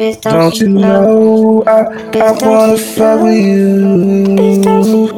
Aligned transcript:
Don't 0.00 0.56
you 0.58 0.68
know? 0.70 1.62
I, 1.66 1.82
I 2.18 2.32
wanna 2.40 2.78
fuck 2.78 3.20
with 3.22 3.36
you? 3.36 5.10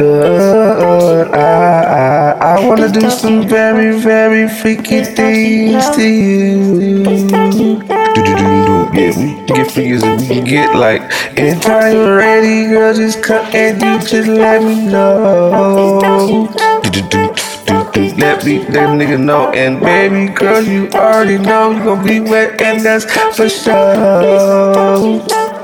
Uh, 0.00 1.28
I, 1.32 1.36
I, 1.36 2.56
I 2.60 2.68
wanna 2.68 2.88
do 2.92 3.10
some 3.10 3.48
very, 3.48 3.98
very 3.98 4.48
freaky 4.48 5.02
things 5.02 5.90
to 5.96 6.02
you. 6.08 6.94
Do-do-do-do, 8.14 8.88
Yeah, 8.94 9.10
we 9.18 9.34
can 9.34 9.46
get 9.46 9.70
figures 9.72 10.04
and 10.04 10.20
we 10.20 10.26
can 10.28 10.44
get 10.44 10.76
like 10.76 11.02
anytime 11.36 11.94
you're 11.94 12.16
ready, 12.16 12.68
girl, 12.68 12.94
just 12.94 13.20
come 13.20 13.44
and 13.52 13.82
you 13.82 13.98
just 13.98 14.28
let 14.28 14.62
me 14.62 14.86
know. 14.86 15.98
Do-do-do-do-do. 17.68 18.20
Let 18.20 18.44
me 18.44 18.58
that 18.64 18.88
nigga 18.98 19.18
know, 19.20 19.50
and 19.52 19.80
baby 19.80 20.32
girl, 20.32 20.62
you 20.62 20.88
already 20.94 21.38
know 21.38 21.70
you 21.70 21.84
gon' 21.84 22.04
be 22.04 22.20
wet, 22.20 22.60
and 22.62 22.84
that's 22.84 23.04
for 23.36 23.48
sure. 23.48 25.57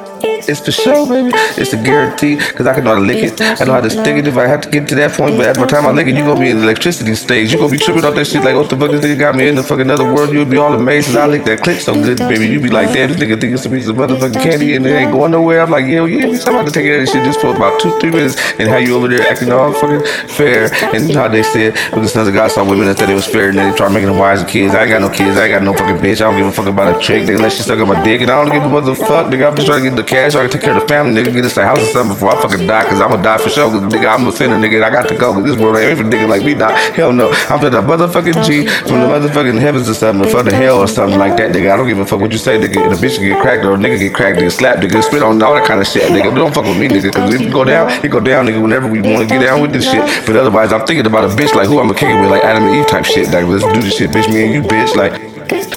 It's 0.48 0.60
for 0.60 0.72
sure, 0.72 1.06
baby. 1.06 1.30
It's 1.56 1.72
a 1.72 1.76
guarantee, 1.76 2.36
cause 2.36 2.66
I 2.66 2.74
can 2.74 2.84
know 2.84 2.94
how 2.94 3.00
to 3.00 3.06
lick 3.06 3.22
it. 3.24 3.40
I 3.40 3.64
know 3.64 3.72
how 3.72 3.80
to 3.80 3.90
stick 3.90 4.16
it 4.16 4.26
if 4.26 4.36
I 4.36 4.46
have 4.46 4.60
to 4.62 4.70
get 4.70 4.88
to 4.88 4.94
that 4.96 5.12
point. 5.12 5.36
But 5.36 5.46
at 5.46 5.56
the 5.56 5.66
time 5.66 5.86
I 5.86 5.90
lick 5.90 6.06
it, 6.06 6.16
you 6.16 6.24
gonna 6.24 6.40
be 6.40 6.50
in 6.50 6.58
the 6.58 6.64
electricity 6.64 7.14
stage. 7.14 7.52
You 7.52 7.58
gonna 7.58 7.70
be 7.70 7.78
tripping 7.78 8.04
off 8.04 8.14
that 8.14 8.26
shit 8.26 8.44
like, 8.44 8.54
what 8.54 8.70
the 8.70 8.76
fuck, 8.76 8.90
this 8.90 9.04
nigga 9.04 9.18
got 9.18 9.34
me 9.36 9.48
in 9.48 9.54
the 9.54 9.62
fucking 9.62 9.90
other 9.90 10.04
world. 10.12 10.32
You'll 10.32 10.44
be 10.44 10.56
all 10.58 10.72
amazed 10.74 11.08
cause 11.08 11.16
I 11.16 11.26
lick 11.26 11.44
that 11.44 11.62
clip 11.62 11.80
so 11.80 11.94
good, 11.94 12.18
baby. 12.18 12.46
You 12.46 12.60
be 12.60 12.70
like, 12.70 12.92
damn, 12.92 13.10
this 13.10 13.18
nigga 13.20 13.40
think 13.40 13.54
it's 13.54 13.66
a 13.66 13.70
piece 13.70 13.88
of 13.88 13.96
motherfucking 13.96 14.42
candy 14.42 14.76
and 14.76 14.86
it 14.86 14.90
ain't 14.90 15.12
going 15.12 15.32
nowhere. 15.32 15.62
I'm 15.62 15.70
like, 15.70 15.86
yeah, 15.86 16.04
yeah, 16.04 16.26
I'm 16.26 16.54
about 16.54 16.66
to 16.66 16.72
take 16.72 16.84
this 16.84 17.12
shit 17.12 17.24
just 17.24 17.40
for 17.40 17.54
about 17.54 17.80
two, 17.80 17.98
three 18.00 18.10
minutes 18.10 18.36
and 18.58 18.68
how 18.68 18.76
you 18.76 18.96
over 18.96 19.08
there 19.08 19.22
acting 19.26 19.52
all 19.52 19.72
fucking 19.72 20.04
fair. 20.28 20.72
And 20.94 21.10
how 21.12 21.28
they 21.28 21.42
said, 21.42 21.74
because 21.90 22.12
sons 22.12 22.28
of 22.28 22.34
God 22.34 22.50
saw 22.50 22.68
women 22.68 22.86
that 22.86 22.98
said 22.98 23.10
it 23.10 23.14
was 23.14 23.26
fair 23.26 23.48
and 23.48 23.58
then 23.58 23.70
they 23.70 23.76
tried 23.76 23.92
making 23.92 24.08
them 24.08 24.20
and 24.20 24.48
kids. 24.48 24.74
I 24.74 24.82
ain't 24.82 24.90
got 24.90 25.00
no 25.00 25.10
kids. 25.10 25.36
I 25.36 25.46
ain't 25.46 25.52
got 25.54 25.62
no 25.62 25.72
fucking 25.72 25.96
bitch. 25.96 26.20
I 26.20 26.30
don't 26.30 26.36
give 26.36 26.46
a 26.46 26.52
fuck 26.52 26.66
about 26.66 26.96
a 26.96 27.00
trick. 27.00 27.26
They 27.26 27.36
let 27.36 27.52
she 27.52 27.62
suck 27.62 27.78
on 27.78 27.88
my 27.88 28.02
dick 28.04 28.20
and 28.20 28.30
I 28.30 28.42
don't 28.42 28.52
give 28.52 28.62
a 28.62 28.68
motherfuck. 28.68 29.30
Nigga, 29.30 29.48
I'm 29.50 29.56
just 29.56 29.66
trying 29.66 29.82
to 29.82 29.90
get 29.90 29.96
the 29.96 30.04
cash 30.04 30.33
so 30.34 30.40
I 30.40 30.50
can 30.50 30.50
take 30.50 30.62
care 30.62 30.74
of 30.74 30.82
the 30.82 30.88
family 30.88 31.14
nigga, 31.14 31.30
get 31.32 31.46
a 31.46 31.64
house 31.64 31.78
or 31.78 31.86
something 31.94 32.12
before 32.14 32.34
I 32.34 32.42
fucking 32.42 32.66
die, 32.66 32.82
cause 32.90 33.00
I'ma 33.00 33.22
die 33.22 33.38
for 33.38 33.48
sure. 33.48 33.70
Cause 33.70 33.86
nigga, 33.86 34.10
I'm 34.10 34.26
a 34.26 34.32
sinner, 34.32 34.58
nigga. 34.58 34.82
I 34.82 34.90
got 34.90 35.06
to 35.08 35.14
go. 35.14 35.32
Cause 35.32 35.44
this 35.44 35.56
world 35.56 35.76
ain't 35.78 35.96
for 35.96 36.02
nigga 36.02 36.26
like 36.28 36.42
me, 36.42 36.54
nah. 36.54 36.74
Hell 36.98 37.12
no. 37.12 37.30
I'm 37.46 37.60
for 37.60 37.70
the 37.70 37.80
motherfucking 37.80 38.42
G 38.42 38.66
from 38.66 38.98
the 38.98 39.06
motherfucking 39.06 39.60
heavens 39.60 39.88
or 39.88 39.94
something, 39.94 40.26
or 40.26 40.30
from 40.30 40.46
the 40.46 40.54
hell 40.54 40.78
or 40.78 40.88
something 40.88 41.18
like 41.18 41.36
that, 41.36 41.54
nigga. 41.54 41.70
I 41.70 41.76
don't 41.76 41.86
give 41.86 41.98
a 41.98 42.04
fuck 42.04 42.18
what 42.18 42.32
you 42.32 42.38
say, 42.38 42.58
nigga. 42.58 42.82
And 42.82 42.92
a 42.92 42.96
bitch 42.96 43.20
get 43.20 43.40
cracked 43.40 43.64
or 43.64 43.74
a 43.74 43.76
nigga 43.76 43.98
get 44.00 44.12
cracked, 44.12 44.38
nigga, 44.38 44.50
slap, 44.50 44.78
nigga, 44.78 45.02
spit 45.04 45.22
on 45.22 45.40
all 45.40 45.54
that 45.54 45.66
kind 45.66 45.80
of 45.80 45.86
shit, 45.86 46.02
nigga. 46.10 46.34
Don't 46.34 46.52
fuck 46.52 46.64
with 46.64 46.78
me, 46.78 46.88
nigga. 46.88 47.14
Cause 47.14 47.32
if 47.32 47.40
you 47.40 47.52
go 47.52 47.62
down, 47.62 47.88
it 48.04 48.08
go 48.08 48.18
down, 48.18 48.46
nigga, 48.46 48.60
whenever 48.60 48.88
we 48.90 49.00
wanna 49.00 49.26
get 49.26 49.40
down 49.40 49.62
with 49.62 49.72
this 49.72 49.88
shit. 49.88 50.02
But 50.26 50.34
otherwise, 50.34 50.72
I'm 50.72 50.84
thinking 50.84 51.06
about 51.06 51.24
a 51.24 51.28
bitch 51.28 51.54
like 51.54 51.68
who 51.68 51.78
I'ma 51.78 51.92
kick 51.94 52.08
it 52.08 52.20
with, 52.20 52.30
like 52.30 52.42
Adam 52.42 52.64
and 52.64 52.74
Eve 52.74 52.88
type 52.88 53.04
shit. 53.04 53.30
Like, 53.30 53.46
let's 53.46 53.62
do 53.62 53.80
this 53.80 53.94
shit, 53.94 54.10
bitch. 54.10 54.26
Me 54.34 54.46
and 54.46 54.52
you, 54.54 54.62
bitch. 54.62 54.96
Like, 54.96 55.23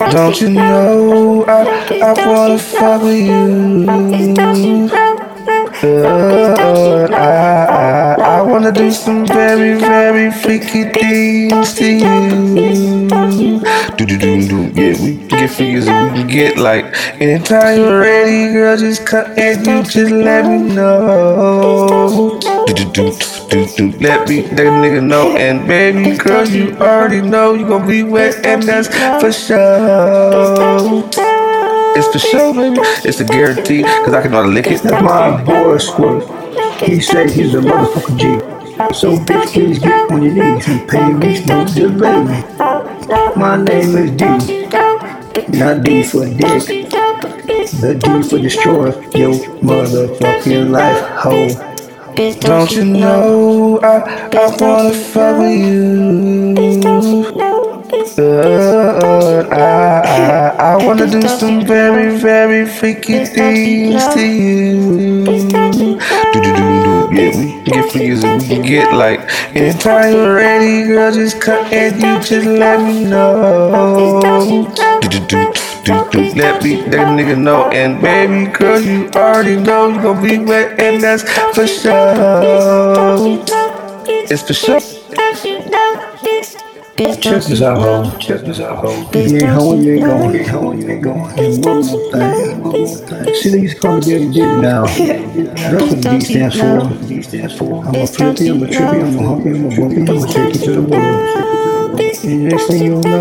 don't 0.06 0.40
you 0.40 0.50
know 0.50 1.44
I, 1.48 1.64
I 2.02 2.28
wanna 2.28 2.58
fuck 2.59 3.02
with 3.02 3.26
you? 3.26 3.88
Uh, 5.84 7.08
I, 7.12 7.16
I, 7.16 8.16
I 8.20 8.42
wanna 8.42 8.72
do 8.72 8.92
some 8.92 9.26
very, 9.28 9.76
very 9.80 10.31
freaky 10.31 10.86
things 10.86 11.73
to 11.76 11.86
you. 11.86 13.09
Do 13.98 14.06
do 14.06 14.17
do 14.17 14.48
do, 14.48 14.72
yeah, 14.73 14.95
we 15.02 15.17
can 15.48 15.73
get 15.73 15.88
and 15.88 16.14
we 16.14 16.20
can 16.20 16.28
get 16.28 16.58
like 16.58 16.86
anytime 17.22 17.78
you're 17.78 18.00
ready, 18.00 18.53
girl, 18.53 18.78
just 18.78 19.06
come 19.06 19.26
and 19.38 19.66
you 19.66 19.84
just 19.84 20.12
let 20.12 20.45
me 20.45 20.73
know. 20.73 22.39
Do 22.67 22.73
do 22.73 22.92
do 22.92 23.12
do 23.50 23.66
do, 23.78 23.98
let 24.00 24.28
me 24.28 24.42
that 24.42 24.72
nigga 24.81 25.06
know, 25.06 25.36
and 25.38 25.67
baby 25.67 26.17
girl, 26.17 26.48
you 26.48 26.76
already 26.78 27.22
know 27.22 27.54
you 27.54 27.67
gon' 27.67 27.88
be 27.88 28.04
wet, 28.04 28.45
and 28.45 28.64
that's 28.64 28.88
for 29.22 29.31
sure. 29.31 31.04
It's 31.98 32.08
for 32.14 32.20
sure, 32.20 32.54
baby. 32.54 32.80
It's 33.08 33.20
a 33.20 33.26
guarantee, 33.26 33.82
cause 33.82 34.14
I 34.14 34.22
can 34.22 34.32
to 34.32 34.42
lick 34.42 34.67
it. 34.67 34.84
That's 34.84 35.04
my 35.04 35.44
boy 35.44 35.78
Squirt. 35.78 36.23
He 36.82 37.00
said 37.00 37.30
he's 37.32 37.56
a 37.56 37.58
motherfucking 37.58 38.20
G. 38.20 38.58
So 38.94 39.17
bitch, 39.17 39.54
please 39.54 39.80
get 39.80 40.11
on 40.11 40.22
your 40.22 40.33
knees 40.33 40.67
and 40.67 40.88
pay 40.88 41.11
me 41.11 41.43
no 41.45 41.66
delay. 41.66 42.43
My 43.36 43.58
name 43.58 43.98
is 43.98 44.11
D, 44.11 44.57
not 45.49 45.83
D 45.83 46.03
for 46.03 46.25
dick. 46.25 46.64
The 47.81 47.93
D 47.99 48.23
for 48.27 48.39
destroy 48.39 48.87
your 49.14 49.33
motherfucking 49.61 50.70
life, 50.71 51.02
hoe. 51.21 51.49
Don't 52.39 52.71
you 52.71 52.83
know 52.86 53.80
I, 53.83 54.30
I 54.33 54.55
wanna 54.59 54.93
fuck 54.93 55.37
with 55.39 55.59
you? 55.59 56.55
Uh, 58.20 59.48
I, 59.52 59.55
I, 60.02 60.73
I 60.73 60.86
wanna 60.86 61.05
do 61.08 61.21
some 61.27 61.65
very, 61.65 62.17
very 62.17 62.65
freaky 62.65 63.23
things 63.25 64.08
to 64.15 64.25
you. 64.25 65.25
Do 65.25 66.42
do 66.42 66.42
do 66.42 66.54
do, 66.54 67.15
yeah, 67.15 67.37
we 67.37 67.45
can 67.52 67.64
get 67.65 67.92
figures 67.92 68.23
and 68.23 68.42
we 68.42 68.48
can 68.48 68.61
get 68.64 68.93
like 68.93 69.19
anytime 69.55 70.14
you're 70.14 70.33
ready, 70.36 70.87
girl, 70.87 71.11
just 71.14 71.39
come 71.39 71.65
and 71.71 71.95
you 72.02 72.19
just 72.19 72.48
let 72.48 72.80
me 72.81 73.05
know. 73.05 74.97
Let 75.08 76.64
me 76.64 76.82
that 76.90 77.08
nigga 77.16 77.38
know, 77.38 77.70
and 77.70 78.02
baby 78.02 78.52
girl, 78.52 78.82
you 78.82 79.10
already 79.16 79.56
know 79.56 79.88
you 79.88 80.02
gon' 80.02 80.22
be 80.22 80.38
wet, 80.38 80.78
and 80.82 81.02
that's 81.02 81.23
for 81.56 81.66
sure. 81.66 82.14
It's 84.06 84.42
for 84.44 84.54
sure. 84.54 84.82
Check 86.98 87.44
this 87.44 87.62
out, 87.62 87.78
ho. 87.78 88.17
Check 88.17 88.42
this 88.42 88.60
out, 88.60 88.80
ho. 88.80 89.10
You 89.14 89.38
ain't 89.38 89.44
home, 89.44 89.82
you 89.82 89.94
ain't 89.94 90.04
going. 90.04 90.34
You 90.34 90.40
ain't 90.40 90.50
home, 90.50 90.82
you 90.82 90.90
ain't 90.90 91.04
going. 91.04 91.40
And 91.40 91.66
one 91.66 91.86
more 91.86 92.12
thing. 92.12 92.62
One 92.62 92.72
more 92.73 92.88
thing. 92.88 93.36
See, 93.36 93.67
to 93.67 93.76
call 93.76 93.96
me 93.96 94.02
Daddy 94.02 94.62
now. 94.62 94.86
That's 94.88 95.94
what 95.94 96.02
D 96.02 96.20
stands 96.20 96.56
for. 96.60 97.08
D 97.08 97.22
stands 97.22 97.54
for. 97.58 97.86
I'm 97.86 97.96
a 97.96 98.08
flippy, 98.08 98.48
I'm 98.50 98.62
a 98.62 98.66
trippy, 98.67 99.02
I'm 99.04 99.20
a 99.20 99.23
humpy, 99.23 99.50
I'm 99.52 99.66
a 99.66 99.70
bumpy, 99.70 100.00
I'm 100.00 100.06
gonna 100.06 100.28
take 100.34 100.56
you 100.56 100.62
to 100.66 100.72
the 100.72 100.82
world. 100.82 101.97
And 102.27 102.49
next 102.49 102.67
thing 102.67 102.83
you 102.83 102.99
know, 102.99 103.20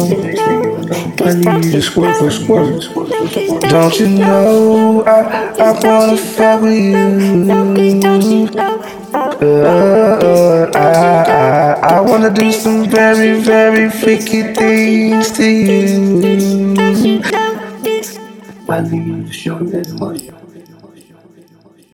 I 1.23 1.35
need 1.35 1.65
you 1.65 1.71
to 1.71 1.81
squirt 1.81 2.17
for 2.17 2.29
squirt. 2.29 2.83
Don't 3.71 4.01
you 4.01 4.09
know 4.09 5.05
I, 5.07 5.55
I 5.57 5.73
wanna 5.81 6.17
fuck 6.17 6.63
with 6.63 6.75
you? 6.75 8.49
Uh, 9.15 10.71
I, 10.75 10.79
I, 10.81 11.97
I 11.97 12.01
wanna 12.01 12.31
do 12.35 12.51
some 12.51 12.91
very, 12.91 13.41
very 13.41 13.91
freaky 13.91 14.43
things 14.55 15.31
to 15.39 15.45
you. 15.47 16.75
I 18.69 18.81
need 18.81 19.07
you 19.07 19.23
to 19.25 19.33
show 19.33 19.59
me 19.61 19.71
that 19.71 19.89
money. 20.01 20.33